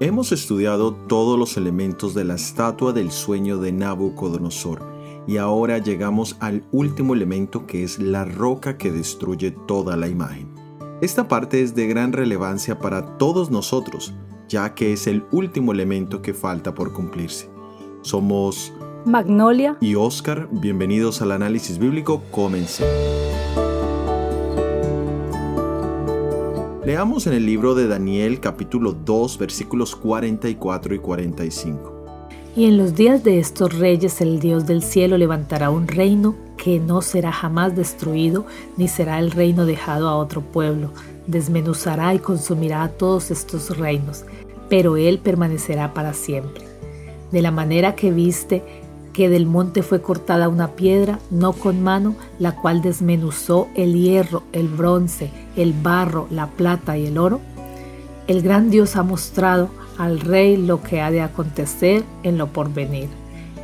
[0.00, 4.82] Hemos estudiado todos los elementos de la estatua del sueño de Nabucodonosor
[5.26, 10.52] y ahora llegamos al último elemento que es la roca que destruye toda la imagen.
[11.00, 14.12] Esta parte es de gran relevancia para todos nosotros,
[14.46, 17.48] ya que es el último elemento que falta por cumplirse.
[18.02, 18.72] Somos
[19.06, 23.63] Magnolia y Oscar, bienvenidos al análisis bíblico, comencemos.
[26.86, 31.94] Leamos en el libro de Daniel capítulo 2 versículos 44 y 45.
[32.56, 36.80] Y en los días de estos reyes el Dios del cielo levantará un reino que
[36.80, 38.44] no será jamás destruido,
[38.76, 40.90] ni será el reino dejado a otro pueblo.
[41.26, 44.26] Desmenuzará y consumirá a todos estos reinos,
[44.68, 46.66] pero él permanecerá para siempre.
[47.32, 48.62] De la manera que viste
[49.14, 54.42] que del monte fue cortada una piedra, no con mano, la cual desmenuzó el hierro,
[54.52, 57.40] el bronce, el barro, la plata y el oro?
[58.26, 63.08] El gran Dios ha mostrado al rey lo que ha de acontecer en lo porvenir,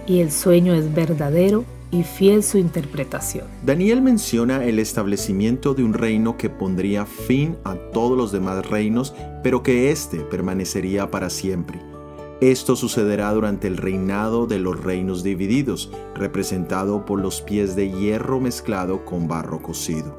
[0.06, 3.46] y el sueño es verdadero y fiel su interpretación.
[3.64, 9.12] Daniel menciona el establecimiento de un reino que pondría fin a todos los demás reinos,
[9.42, 11.89] pero que éste permanecería para siempre.
[12.40, 18.40] Esto sucederá durante el reinado de los reinos divididos, representado por los pies de hierro
[18.40, 20.16] mezclado con barro cocido.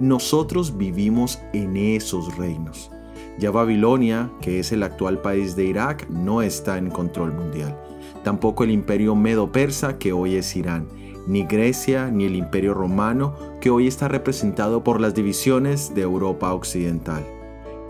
[0.00, 2.90] Nosotros vivimos en esos reinos.
[3.38, 7.80] Ya Babilonia, que es el actual país de Irak, no está en control mundial.
[8.24, 10.88] Tampoco el imperio medo-persa, que hoy es Irán,
[11.28, 16.52] ni Grecia, ni el imperio romano, que hoy está representado por las divisiones de Europa
[16.52, 17.24] Occidental.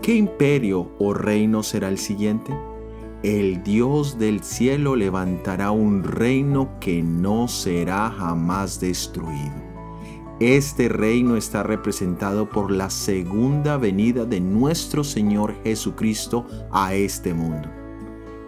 [0.03, 2.53] ¿Qué imperio o reino será el siguiente?
[3.23, 9.63] El Dios del cielo levantará un reino que no será jamás destruido.
[10.41, 17.69] Este reino está representado por la segunda venida de nuestro Señor Jesucristo a este mundo.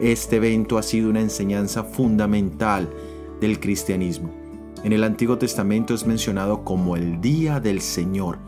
[0.01, 2.89] Este evento ha sido una enseñanza fundamental
[3.39, 4.29] del cristianismo.
[4.83, 8.39] En el Antiguo Testamento es mencionado como el día del Señor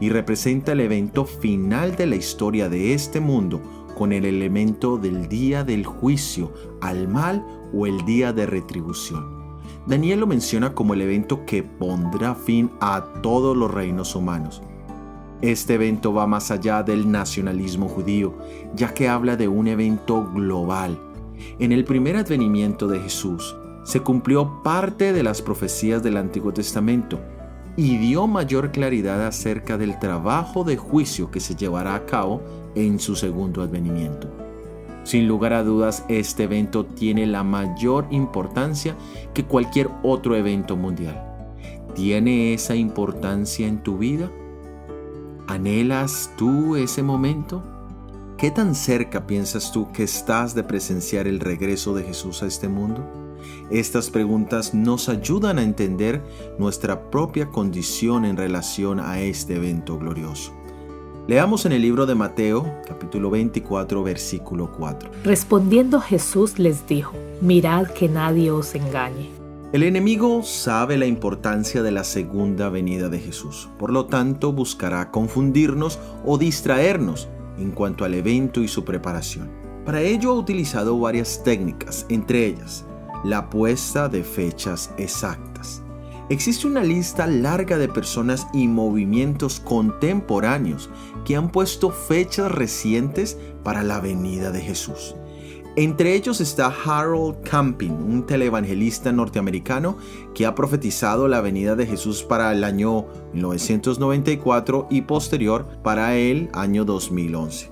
[0.00, 3.62] y representa el evento final de la historia de este mundo
[3.96, 6.52] con el elemento del día del juicio
[6.82, 9.24] al mal o el día de retribución.
[9.86, 14.62] Daniel lo menciona como el evento que pondrá fin a todos los reinos humanos.
[15.40, 18.34] Este evento va más allá del nacionalismo judío,
[18.74, 21.00] ya que habla de un evento global.
[21.58, 27.20] En el primer advenimiento de Jesús se cumplió parte de las profecías del Antiguo Testamento
[27.76, 32.42] y dio mayor claridad acerca del trabajo de juicio que se llevará a cabo
[32.74, 34.28] en su segundo advenimiento.
[35.04, 38.96] Sin lugar a dudas, este evento tiene la mayor importancia
[39.34, 41.22] que cualquier otro evento mundial.
[41.94, 44.30] ¿Tiene esa importancia en tu vida?
[45.46, 47.75] ¿Anhelas tú ese momento?
[48.38, 52.68] ¿Qué tan cerca piensas tú que estás de presenciar el regreso de Jesús a este
[52.68, 53.02] mundo?
[53.70, 56.22] Estas preguntas nos ayudan a entender
[56.58, 60.52] nuestra propia condición en relación a este evento glorioso.
[61.26, 65.10] Leamos en el libro de Mateo, capítulo 24, versículo 4.
[65.24, 69.30] Respondiendo Jesús les dijo, mirad que nadie os engañe.
[69.72, 75.10] El enemigo sabe la importancia de la segunda venida de Jesús, por lo tanto buscará
[75.10, 79.50] confundirnos o distraernos en cuanto al evento y su preparación.
[79.84, 82.84] Para ello ha utilizado varias técnicas, entre ellas
[83.24, 85.82] la puesta de fechas exactas.
[86.28, 90.90] Existe una lista larga de personas y movimientos contemporáneos
[91.24, 95.14] que han puesto fechas recientes para la venida de Jesús.
[95.78, 99.98] Entre ellos está Harold Camping, un televangelista norteamericano
[100.34, 103.04] que ha profetizado la venida de Jesús para el año
[103.34, 107.70] 1994 y posterior para el año 2011.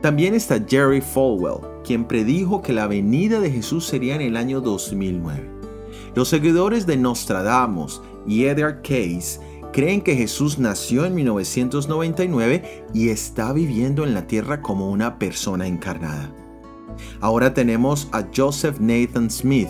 [0.00, 4.60] También está Jerry Falwell, quien predijo que la venida de Jesús sería en el año
[4.60, 5.50] 2009.
[6.14, 9.40] Los seguidores de Nostradamus y Edgar Case
[9.72, 15.66] creen que Jesús nació en 1999 y está viviendo en la tierra como una persona
[15.66, 16.32] encarnada.
[17.20, 19.68] Ahora tenemos a Joseph Nathan Smith,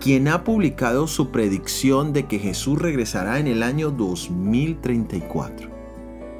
[0.00, 5.70] quien ha publicado su predicción de que Jesús regresará en el año 2034.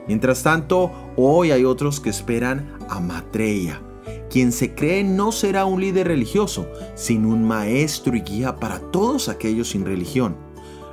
[0.07, 3.83] Mientras tanto, hoy hay otros que esperan a Matreya,
[4.31, 9.29] quien se cree no será un líder religioso, sino un maestro y guía para todos
[9.29, 10.37] aquellos sin religión.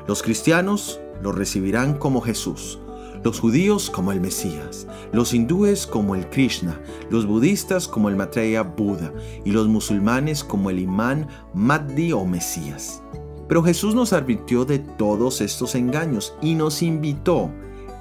[0.07, 2.79] Los cristianos lo recibirán como Jesús,
[3.25, 6.79] los judíos como el Mesías, los hindúes como el Krishna,
[7.09, 9.11] los budistas como el Maitreya Buda
[9.43, 13.01] y los musulmanes como el imán Mahdi o Mesías.
[13.47, 17.49] Pero Jesús nos advirtió de todos estos engaños y nos invitó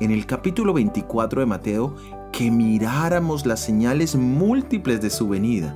[0.00, 1.96] en el capítulo 24 de Mateo
[2.30, 5.74] que miráramos las señales múltiples de su venida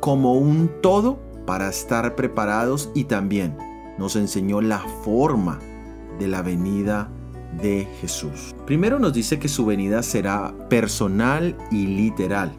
[0.00, 3.58] como un todo para estar preparados y también
[3.98, 5.58] nos enseñó la forma
[6.18, 7.10] de la venida
[7.60, 8.54] de Jesús.
[8.66, 12.52] Primero nos dice que su venida será personal y literal.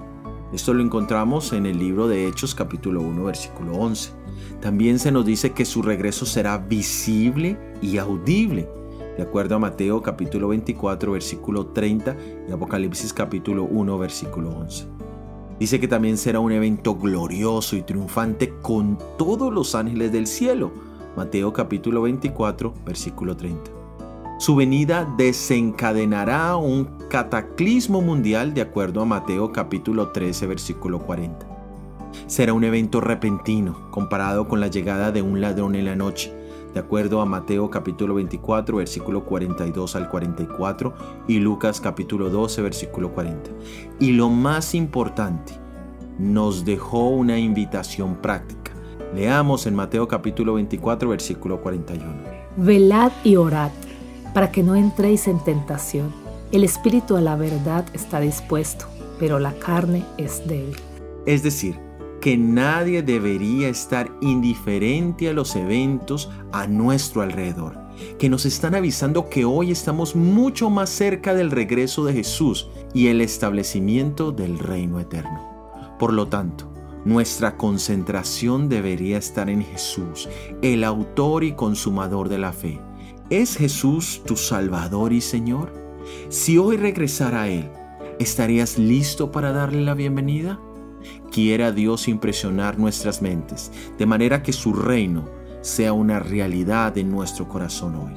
[0.53, 4.11] Esto lo encontramos en el libro de Hechos capítulo 1 versículo 11.
[4.61, 8.69] También se nos dice que su regreso será visible y audible,
[9.17, 12.15] de acuerdo a Mateo capítulo 24 versículo 30
[12.47, 14.85] y Apocalipsis capítulo 1 versículo 11.
[15.59, 20.71] Dice que también será un evento glorioso y triunfante con todos los ángeles del cielo.
[21.15, 23.76] Mateo capítulo 24 versículo 30.
[24.39, 31.47] Su venida desencadenará un cataclismo mundial de acuerdo a Mateo capítulo 13 versículo 40.
[32.27, 36.31] Será un evento repentino comparado con la llegada de un ladrón en la noche,
[36.71, 40.93] de acuerdo a Mateo capítulo 24 versículo 42 al 44
[41.27, 43.49] y Lucas capítulo 12 versículo 40.
[43.99, 45.53] Y lo más importante,
[46.19, 48.71] nos dejó una invitación práctica.
[49.15, 52.05] Leamos en Mateo capítulo 24 versículo 41.
[52.57, 53.71] Velad y orad
[54.37, 56.13] para que no entréis en tentación.
[56.51, 58.85] El espíritu a la verdad está dispuesto,
[59.17, 60.77] pero la carne es débil.
[61.25, 61.79] Es decir,
[62.21, 67.79] que nadie debería estar indiferente a los eventos a nuestro alrededor,
[68.19, 73.07] que nos están avisando que hoy estamos mucho más cerca del regreso de Jesús y
[73.07, 75.97] el establecimiento del reino eterno.
[75.97, 76.71] Por lo tanto,
[77.05, 80.29] nuestra concentración debería estar en Jesús,
[80.61, 82.79] el autor y consumador de la fe
[83.29, 85.73] ¿Es Jesús tu Salvador y Señor?
[86.29, 87.69] Si hoy regresara a Él,
[88.19, 90.61] ¿estarías listo para darle la bienvenida?
[91.29, 95.25] Quiera Dios impresionar nuestras mentes, de manera que su reino
[95.59, 98.13] sea una realidad en nuestro corazón hoy.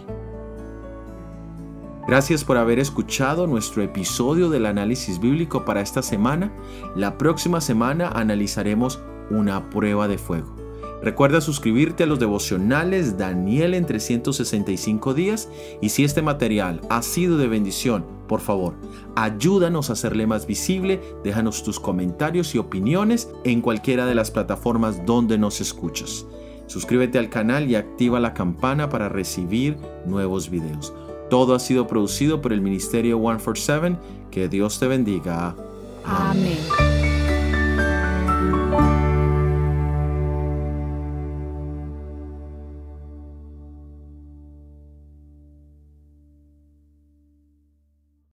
[2.07, 6.53] Gracias por haber escuchado nuestro episodio del análisis bíblico para esta semana.
[6.95, 10.60] La próxima semana analizaremos una prueba de fuego.
[11.03, 15.49] Recuerda suscribirte a los devocionales Daniel en 365 días
[15.81, 18.75] y si este material ha sido de bendición, por favor,
[19.17, 25.05] ayúdanos a hacerle más visible, déjanos tus comentarios y opiniones en cualquiera de las plataformas
[25.07, 26.27] donde nos escuchas.
[26.67, 29.77] Suscríbete al canal y activa la campana para recibir
[30.07, 30.93] nuevos videos.
[31.29, 33.97] Todo ha sido producido por el Ministerio 147.
[34.31, 35.57] Que Dios te bendiga.
[36.05, 36.90] Amén.